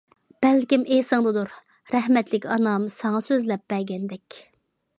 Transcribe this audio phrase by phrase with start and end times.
[0.43, 1.53] بەلكىم ئېسىڭدىدۇر،
[1.97, 4.43] رەھمەتلىك ئانام ساڭا سۆزلەپ بەرگەندەك.